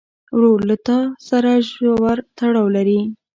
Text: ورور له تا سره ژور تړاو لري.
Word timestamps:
ورور 0.35 0.59
له 0.69 0.75
تا 0.87 0.99
سره 1.29 1.51
ژور 1.73 2.17
تړاو 2.37 2.67
لري. 2.75 2.99